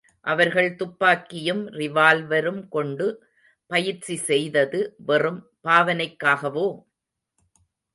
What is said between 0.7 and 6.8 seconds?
துப்பாக்கியும் ரிவால்வரும் கொண்டு பயிற்சி செய்தது வெறும் பாவனைக்காகவோ?